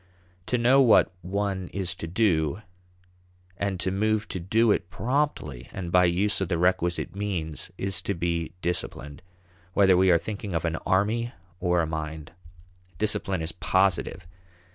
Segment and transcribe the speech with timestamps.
[0.47, 2.63] To know what one is to do
[3.55, 8.01] and to move to do it promptly and by use of the requisite means is
[8.01, 9.21] to be disciplined,
[9.75, 12.31] whether we are thinking of an army or a mind.
[12.97, 14.25] Discipline is positive.